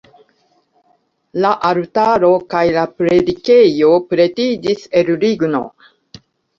La 1.45 1.51
altaro 1.69 2.33
kaj 2.55 2.63
la 2.79 2.87
predikejo 2.97 3.93
pretiĝis 4.11 4.93
el 5.05 5.17
ligno. 5.25 5.67